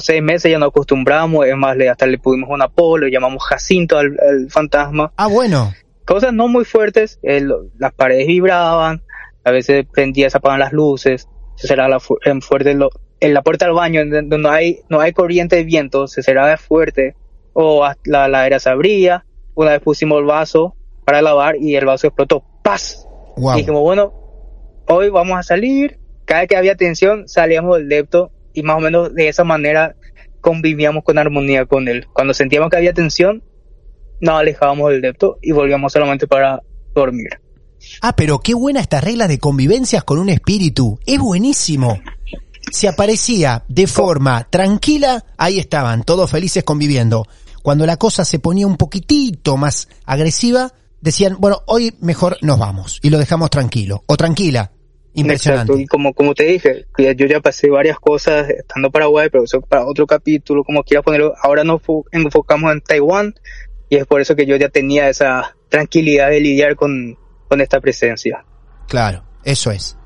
[0.00, 3.42] seis meses ya nos acostumbramos, es más, le, hasta le pudimos un apodo, le llamamos
[3.44, 5.12] Jacinto al, al fantasma.
[5.16, 5.72] Ah, bueno.
[6.04, 9.02] Cosas no muy fuertes, las paredes vibraban,
[9.44, 13.42] a veces prendía, se apagan las luces, se cerraba fu- en fuerte lo- en la
[13.42, 17.14] puerta del baño, donde no hay, no hay corriente de viento, se cerraba fuerte,
[17.52, 22.06] o la ladera se abría, una vez pusimos el vaso para lavar y el vaso
[22.06, 23.06] explotó, ¡paz!
[23.36, 23.54] Wow.
[23.54, 24.12] Y dijimos, bueno,
[24.88, 25.98] hoy vamos a salir.
[26.24, 29.94] Cada vez que había tensión, salíamos del depto y más o menos de esa manera
[30.40, 32.06] convivíamos con armonía con él.
[32.12, 33.44] Cuando sentíamos que había tensión,
[34.20, 36.60] nos alejábamos del depto y volvíamos solamente para
[36.92, 37.28] dormir.
[38.02, 40.98] Ah, pero qué buena esta regla de convivencias con un espíritu.
[41.06, 42.00] Es buenísimo.
[42.72, 47.26] Se aparecía de forma tranquila, ahí estaban, todos felices conviviendo.
[47.62, 52.98] Cuando la cosa se ponía un poquitito más agresiva, decían, bueno, hoy mejor nos vamos
[53.02, 54.02] y lo dejamos tranquilo.
[54.06, 54.72] O tranquila.
[55.20, 55.72] Impresionante.
[55.72, 55.82] Exacto.
[55.82, 59.60] Y como, como te dije, yo ya pasé varias cosas estando en Paraguay, pero eso
[59.60, 61.34] para otro capítulo, como quieras ponerlo.
[61.42, 63.34] Ahora nos fo- enfocamos en Taiwán
[63.88, 67.80] y es por eso que yo ya tenía esa tranquilidad de lidiar con, con esta
[67.80, 68.44] presencia.
[68.86, 69.96] Claro, eso es.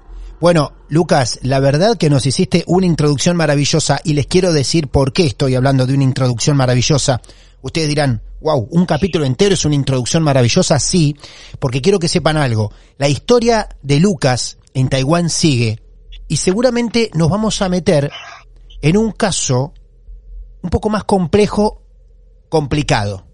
[0.41, 5.13] Bueno, Lucas, la verdad que nos hiciste una introducción maravillosa y les quiero decir por
[5.13, 7.21] qué estoy hablando de una introducción maravillosa.
[7.61, 11.17] Ustedes dirán, wow, un capítulo entero es una introducción maravillosa, sí,
[11.61, 12.73] porque quiero que sepan algo.
[12.99, 15.81] La historia de Lucas en Taiwán sigue
[16.29, 18.11] y seguramente nos vamos a meter
[18.81, 19.75] en un caso
[20.63, 21.83] un poco más complejo,
[22.49, 23.27] complicado.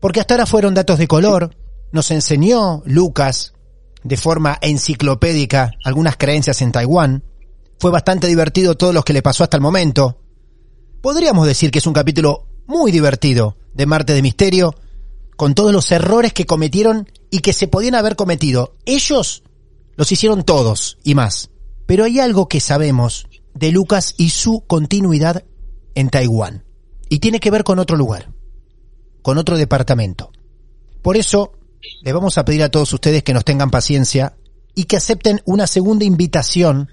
[0.00, 1.54] Porque hasta ahora fueron datos de color,
[1.92, 3.54] nos enseñó Lucas
[4.02, 7.24] de forma enciclopédica algunas creencias en Taiwán.
[7.78, 10.18] Fue bastante divertido todo lo que le pasó hasta el momento.
[11.02, 14.74] Podríamos decir que es un capítulo muy divertido de Marte de Misterio,
[15.36, 18.74] con todos los errores que cometieron y que se podían haber cometido.
[18.84, 19.42] Ellos
[20.00, 21.50] los hicieron todos y más.
[21.84, 25.44] Pero hay algo que sabemos de Lucas y su continuidad
[25.94, 26.64] en Taiwán.
[27.10, 28.32] Y tiene que ver con otro lugar,
[29.20, 30.32] con otro departamento.
[31.02, 31.52] Por eso,
[32.02, 34.34] le vamos a pedir a todos ustedes que nos tengan paciencia
[34.74, 36.88] y que acepten una segunda invitación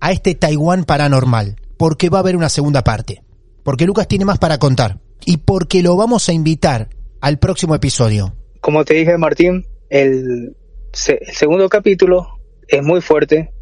[0.00, 3.22] a este Taiwán paranormal, porque va a haber una segunda parte,
[3.62, 6.88] porque Lucas tiene más para contar y porque lo vamos a invitar
[7.20, 8.34] al próximo episodio.
[8.62, 10.56] Como te dije, Martín, el,
[10.94, 12.37] se- el segundo capítulo
[12.68, 13.52] es muy fuerte.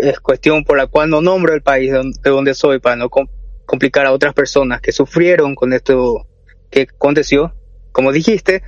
[0.00, 2.96] Es cuestión por la cual no nombro el país de donde, de donde soy para
[2.96, 3.28] no com-
[3.66, 6.26] complicar a otras personas que sufrieron con esto
[6.70, 7.54] que aconteció.
[7.92, 8.62] Como dijiste,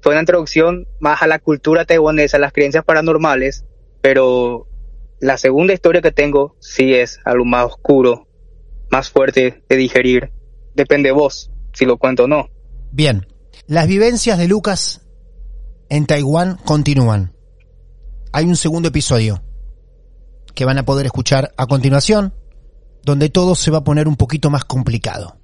[0.00, 3.64] fue una introducción más a la cultura taiwanesa, a las creencias paranormales,
[4.00, 4.66] pero
[5.20, 8.26] la segunda historia que tengo sí es algo más oscuro,
[8.90, 10.32] más fuerte de digerir.
[10.74, 12.48] Depende de vos si lo cuento o no.
[12.90, 13.26] Bien,
[13.66, 15.02] las vivencias de Lucas
[15.90, 17.34] en Taiwán continúan.
[18.32, 19.42] Hay un segundo episodio
[20.54, 22.32] que van a poder escuchar a continuación,
[23.04, 25.36] donde todo se va a poner un poquito más complicado.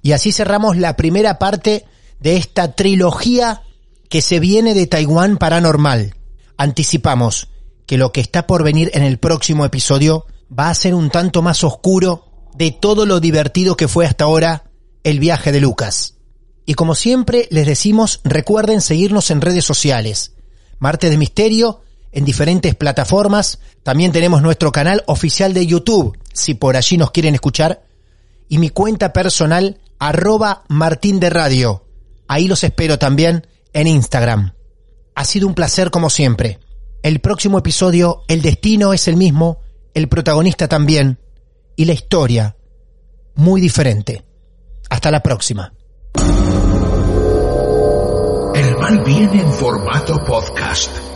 [0.00, 1.84] Y así cerramos la primera parte
[2.20, 3.62] de esta trilogía
[4.08, 6.14] que se viene de Taiwán Paranormal.
[6.56, 7.48] Anticipamos
[7.84, 10.26] que lo que está por venir en el próximo episodio
[10.56, 14.70] va a ser un tanto más oscuro de todo lo divertido que fue hasta ahora
[15.02, 16.14] el viaje de Lucas.
[16.64, 20.34] Y como siempre les decimos, recuerden seguirnos en redes sociales.
[20.78, 21.80] Martes de Misterio
[22.16, 23.58] en diferentes plataformas.
[23.82, 27.84] También tenemos nuestro canal oficial de YouTube, si por allí nos quieren escuchar.
[28.48, 31.84] Y mi cuenta personal, arroba Martín de Radio.
[32.26, 34.54] Ahí los espero también en Instagram.
[35.14, 36.58] Ha sido un placer como siempre.
[37.02, 39.58] El próximo episodio, el destino es el mismo,
[39.92, 41.18] el protagonista también,
[41.76, 42.56] y la historia
[43.34, 44.24] muy diferente.
[44.88, 45.70] Hasta la próxima.
[48.54, 51.15] El mal viene en formato podcast.